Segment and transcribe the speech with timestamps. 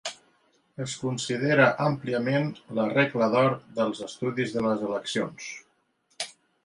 [0.85, 5.51] Es considera àmpliament la "regla d'or" dels estudis de les eleccions.